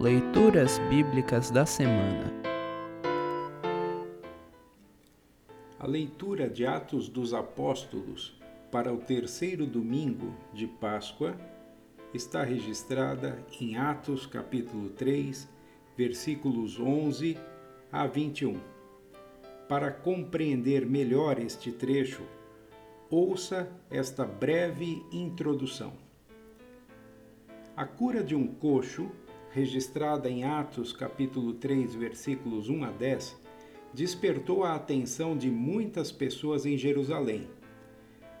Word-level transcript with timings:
Leituras 0.00 0.78
Bíblicas 0.88 1.50
da 1.50 1.66
Semana 1.66 2.32
A 5.76 5.88
leitura 5.88 6.48
de 6.48 6.64
Atos 6.64 7.08
dos 7.08 7.34
Apóstolos 7.34 8.40
para 8.70 8.94
o 8.94 8.98
terceiro 8.98 9.66
domingo 9.66 10.32
de 10.54 10.68
Páscoa 10.68 11.36
está 12.14 12.44
registrada 12.44 13.44
em 13.60 13.76
Atos 13.76 14.24
capítulo 14.24 14.90
3, 14.90 15.48
versículos 15.96 16.78
11 16.78 17.36
a 17.90 18.06
21. 18.06 18.60
Para 19.68 19.90
compreender 19.90 20.86
melhor 20.86 21.40
este 21.40 21.72
trecho, 21.72 22.22
ouça 23.10 23.68
esta 23.90 24.24
breve 24.24 25.04
introdução. 25.10 25.92
A 27.76 27.84
cura 27.84 28.22
de 28.22 28.36
um 28.36 28.46
coxo, 28.46 29.10
registrada 29.58 30.30
em 30.30 30.44
Atos 30.44 30.92
capítulo 30.92 31.52
3, 31.54 31.92
versículos 31.96 32.68
1 32.68 32.84
a 32.84 32.90
10, 32.92 33.36
despertou 33.92 34.62
a 34.62 34.76
atenção 34.76 35.36
de 35.36 35.50
muitas 35.50 36.12
pessoas 36.12 36.64
em 36.64 36.78
Jerusalém. 36.78 37.48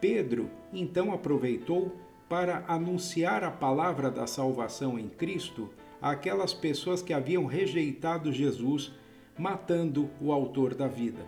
Pedro 0.00 0.48
então 0.72 1.12
aproveitou 1.12 1.92
para 2.28 2.64
anunciar 2.68 3.42
a 3.42 3.50
palavra 3.50 4.12
da 4.12 4.28
salvação 4.28 4.96
em 4.96 5.08
Cristo 5.08 5.68
àquelas 6.00 6.54
pessoas 6.54 7.02
que 7.02 7.12
haviam 7.12 7.46
rejeitado 7.46 8.30
Jesus, 8.30 8.92
matando 9.36 10.08
o 10.20 10.30
autor 10.30 10.72
da 10.72 10.86
vida. 10.86 11.26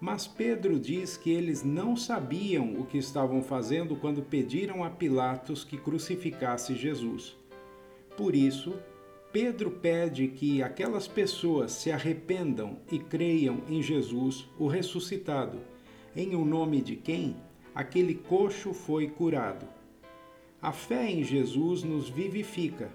Mas 0.00 0.26
Pedro 0.26 0.80
diz 0.80 1.18
que 1.18 1.30
eles 1.30 1.62
não 1.62 1.94
sabiam 1.94 2.80
o 2.80 2.86
que 2.86 2.96
estavam 2.96 3.42
fazendo 3.42 3.96
quando 3.96 4.22
pediram 4.22 4.82
a 4.82 4.88
Pilatos 4.88 5.62
que 5.62 5.76
crucificasse 5.76 6.74
Jesus. 6.74 7.36
Por 8.16 8.34
isso, 8.34 8.74
Pedro 9.32 9.70
pede 9.70 10.26
que 10.26 10.60
aquelas 10.60 11.06
pessoas 11.06 11.70
se 11.70 11.92
arrependam 11.92 12.78
e 12.90 12.98
creiam 12.98 13.62
em 13.68 13.80
Jesus, 13.80 14.48
o 14.58 14.66
ressuscitado, 14.66 15.60
em 16.16 16.34
o 16.34 16.44
nome 16.44 16.80
de 16.80 16.96
quem 16.96 17.36
aquele 17.72 18.16
coxo 18.16 18.74
foi 18.74 19.08
curado. 19.08 19.68
A 20.60 20.72
fé 20.72 21.08
em 21.08 21.22
Jesus 21.22 21.84
nos 21.84 22.08
vivifica 22.08 22.92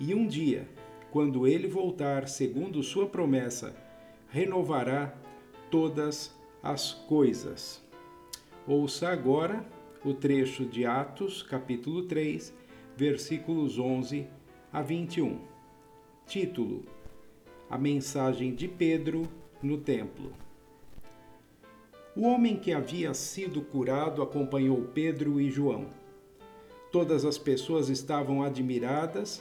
e 0.00 0.12
um 0.12 0.26
dia, 0.26 0.68
quando 1.12 1.46
ele 1.46 1.68
voltar 1.68 2.26
segundo 2.26 2.82
sua 2.82 3.06
promessa, 3.06 3.74
renovará 4.28 5.14
todas 5.70 6.34
as 6.64 6.92
coisas. 6.92 7.80
Ouça 8.66 9.08
agora 9.08 9.64
o 10.04 10.12
trecho 10.12 10.64
de 10.64 10.84
Atos, 10.84 11.44
capítulo 11.44 12.02
3, 12.02 12.52
versículos 12.96 13.78
11 13.78 14.26
a 14.72 14.82
21. 14.82 15.55
Título: 16.26 16.82
A 17.70 17.78
mensagem 17.78 18.52
de 18.52 18.66
Pedro 18.66 19.28
no 19.62 19.78
templo. 19.78 20.32
O 22.16 22.22
homem 22.22 22.56
que 22.56 22.72
havia 22.72 23.14
sido 23.14 23.62
curado 23.62 24.20
acompanhou 24.20 24.88
Pedro 24.92 25.40
e 25.40 25.48
João. 25.48 25.86
Todas 26.90 27.24
as 27.24 27.38
pessoas 27.38 27.88
estavam 27.88 28.42
admiradas 28.42 29.40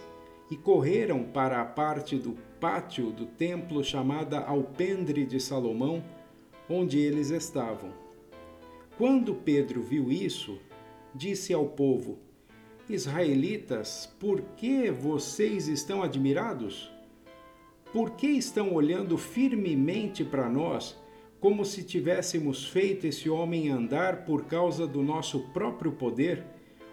e 0.52 0.56
correram 0.56 1.24
para 1.24 1.60
a 1.60 1.66
parte 1.66 2.18
do 2.18 2.38
pátio 2.60 3.12
do 3.12 3.26
templo 3.26 3.84
chamada 3.84 4.40
Alpendre 4.42 5.26
de 5.26 5.40
Salomão, 5.40 6.04
onde 6.70 7.00
eles 7.00 7.32
estavam. 7.32 7.90
Quando 8.96 9.34
Pedro 9.34 9.82
viu 9.82 10.12
isso, 10.12 10.60
disse 11.16 11.52
ao 11.52 11.66
povo: 11.66 12.20
Israelitas, 12.88 14.14
por 14.20 14.42
que 14.56 14.92
vocês 14.92 15.68
estão 15.68 16.04
admirados? 16.04 16.92
Por 17.92 18.12
que 18.12 18.28
estão 18.28 18.74
olhando 18.74 19.18
firmemente 19.18 20.24
para 20.24 20.48
nós, 20.48 20.96
como 21.40 21.66
se 21.66 21.84
tivéssemos 21.84 22.68
feito 22.68 23.08
esse 23.08 23.30
homem 23.30 23.70
andar 23.70 24.26
por 24.26 24.46
causa 24.46 24.86
do 24.86 25.02
nosso 25.02 25.40
próprio 25.50 25.94
poder 25.94 26.46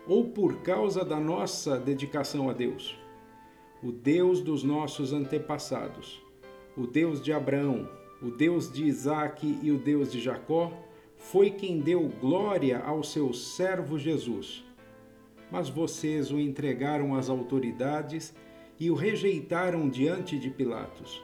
ou 0.07 0.31
por 0.31 0.63
causa 0.63 1.05
da 1.05 1.21
nossa 1.21 1.79
dedicação 1.79 2.49
a 2.49 2.55
Deus? 2.55 2.97
O 3.83 3.93
Deus 3.93 4.41
dos 4.41 4.63
nossos 4.63 5.13
antepassados, 5.13 6.23
o 6.75 6.87
Deus 6.87 7.21
de 7.21 7.33
Abraão, 7.33 7.87
o 8.23 8.31
Deus 8.31 8.73
de 8.73 8.85
Isaque 8.85 9.59
e 9.61 9.71
o 9.71 9.77
Deus 9.77 10.11
de 10.11 10.21
Jacó, 10.21 10.73
foi 11.19 11.51
quem 11.51 11.81
deu 11.81 12.09
glória 12.21 12.79
ao 12.79 13.03
seu 13.03 13.33
servo 13.35 13.99
Jesus. 13.99 14.65
Mas 15.53 15.69
vocês 15.69 16.33
o 16.33 16.41
entregaram 16.41 17.15
às 17.15 17.29
autoridades 17.29 18.35
e 18.81 18.91
o 18.91 18.95
rejeitaram 18.95 19.87
diante 19.87 20.39
de 20.39 20.49
Pilatos. 20.49 21.23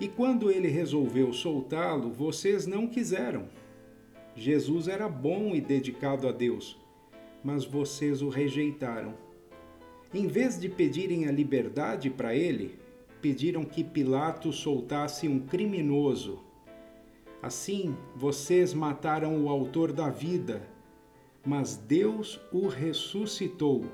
E 0.00 0.08
quando 0.08 0.50
ele 0.50 0.68
resolveu 0.68 1.30
soltá-lo, 1.32 2.10
vocês 2.10 2.66
não 2.66 2.86
quiseram. 2.86 3.48
Jesus 4.34 4.88
era 4.88 5.08
bom 5.08 5.54
e 5.54 5.60
dedicado 5.60 6.26
a 6.26 6.32
Deus, 6.32 6.80
mas 7.44 7.66
vocês 7.66 8.22
o 8.22 8.30
rejeitaram. 8.30 9.14
Em 10.12 10.26
vez 10.26 10.58
de 10.58 10.68
pedirem 10.68 11.28
a 11.28 11.30
liberdade 11.30 12.08
para 12.08 12.34
ele, 12.34 12.78
pediram 13.20 13.62
que 13.62 13.84
Pilatos 13.84 14.56
soltasse 14.56 15.28
um 15.28 15.38
criminoso. 15.38 16.42
Assim, 17.42 17.94
vocês 18.16 18.72
mataram 18.72 19.44
o 19.44 19.50
autor 19.50 19.92
da 19.92 20.08
vida, 20.08 20.66
mas 21.44 21.76
Deus 21.76 22.40
o 22.52 22.68
ressuscitou, 22.68 23.84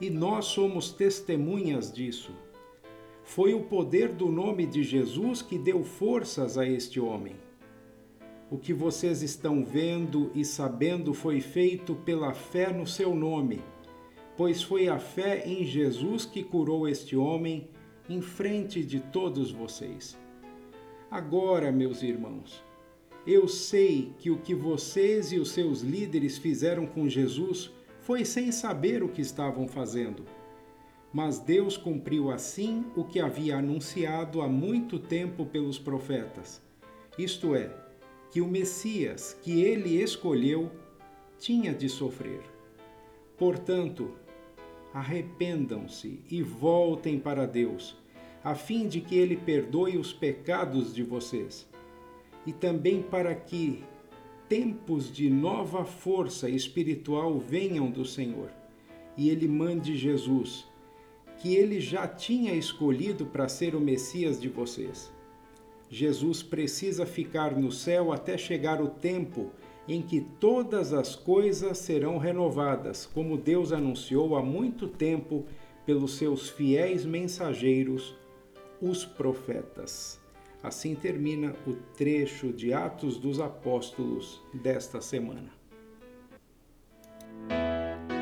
e 0.00 0.10
nós 0.10 0.46
somos 0.46 0.90
testemunhas 0.90 1.92
disso. 1.92 2.32
Foi 3.24 3.52
o 3.52 3.64
poder 3.64 4.08
do 4.08 4.28
nome 4.28 4.64
de 4.64 4.82
Jesus 4.82 5.42
que 5.42 5.58
deu 5.58 5.84
forças 5.84 6.56
a 6.56 6.66
este 6.66 6.98
homem. 6.98 7.36
O 8.50 8.56
que 8.56 8.72
vocês 8.72 9.22
estão 9.22 9.64
vendo 9.64 10.30
e 10.34 10.44
sabendo 10.44 11.12
foi 11.12 11.40
feito 11.40 11.94
pela 11.94 12.32
fé 12.32 12.72
no 12.72 12.86
seu 12.86 13.14
nome 13.14 13.62
pois 14.38 14.62
foi 14.62 14.86
a 14.86 15.00
fé 15.00 15.42
em 15.44 15.64
Jesus 15.64 16.24
que 16.24 16.44
curou 16.44 16.88
este 16.88 17.16
homem 17.16 17.68
em 18.08 18.22
frente 18.22 18.84
de 18.84 19.00
todos 19.00 19.50
vocês. 19.50 20.16
Agora, 21.10 21.72
meus 21.72 22.04
irmãos, 22.04 22.62
eu 23.26 23.46
sei 23.46 24.12
que 24.18 24.30
o 24.30 24.38
que 24.38 24.54
vocês 24.54 25.32
e 25.32 25.38
os 25.38 25.50
seus 25.50 25.80
líderes 25.80 26.38
fizeram 26.38 26.86
com 26.86 27.08
Jesus 27.08 27.70
foi 28.00 28.24
sem 28.24 28.50
saber 28.50 29.02
o 29.02 29.08
que 29.08 29.20
estavam 29.20 29.68
fazendo. 29.68 30.24
Mas 31.12 31.38
Deus 31.38 31.76
cumpriu 31.76 32.30
assim 32.30 32.86
o 32.96 33.04
que 33.04 33.20
havia 33.20 33.56
anunciado 33.56 34.40
há 34.40 34.48
muito 34.48 34.98
tempo 34.98 35.44
pelos 35.46 35.78
profetas, 35.78 36.62
isto 37.18 37.54
é, 37.54 37.74
que 38.30 38.40
o 38.40 38.46
Messias 38.46 39.36
que 39.42 39.62
ele 39.62 40.02
escolheu 40.02 40.70
tinha 41.38 41.72
de 41.72 41.88
sofrer. 41.88 42.42
Portanto, 43.36 44.14
arrependam-se 44.92 46.20
e 46.30 46.42
voltem 46.42 47.18
para 47.18 47.46
Deus, 47.46 47.96
a 48.42 48.54
fim 48.54 48.88
de 48.88 49.00
que 49.00 49.16
Ele 49.16 49.36
perdoe 49.36 49.96
os 49.96 50.12
pecados 50.12 50.94
de 50.94 51.02
vocês, 51.02 51.68
e 52.48 52.52
também 52.54 53.02
para 53.02 53.34
que 53.34 53.84
tempos 54.48 55.12
de 55.12 55.28
nova 55.28 55.84
força 55.84 56.48
espiritual 56.48 57.38
venham 57.38 57.90
do 57.90 58.06
Senhor, 58.06 58.50
e 59.18 59.28
Ele 59.28 59.46
mande 59.46 59.94
Jesus, 59.94 60.66
que 61.36 61.54
Ele 61.54 61.78
já 61.78 62.08
tinha 62.08 62.54
escolhido 62.54 63.26
para 63.26 63.50
ser 63.50 63.74
o 63.74 63.80
Messias 63.80 64.40
de 64.40 64.48
vocês. 64.48 65.12
Jesus 65.90 66.42
precisa 66.42 67.04
ficar 67.04 67.54
no 67.54 67.70
céu 67.70 68.12
até 68.12 68.38
chegar 68.38 68.80
o 68.80 68.88
tempo 68.88 69.50
em 69.86 70.00
que 70.00 70.22
todas 70.40 70.94
as 70.94 71.14
coisas 71.14 71.76
serão 71.76 72.16
renovadas, 72.16 73.04
como 73.04 73.36
Deus 73.36 73.72
anunciou 73.72 74.34
há 74.34 74.42
muito 74.42 74.88
tempo 74.88 75.44
pelos 75.84 76.16
seus 76.16 76.48
fiéis 76.48 77.04
mensageiros, 77.04 78.16
os 78.80 79.04
profetas. 79.04 80.18
Assim 80.62 80.94
termina 80.94 81.54
o 81.66 81.74
trecho 81.96 82.52
de 82.52 82.72
Atos 82.72 83.16
dos 83.16 83.40
Apóstolos 83.40 84.42
desta 84.52 85.00
semana. 85.00 85.50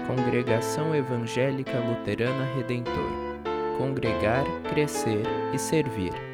Congregação 0.07 0.95
Evangélica 0.95 1.81
Luterana 1.81 2.45
Redentor 2.55 3.27
Congregar, 3.77 4.47
Crescer 4.71 5.23
e 5.53 5.59
Servir. 5.59 6.26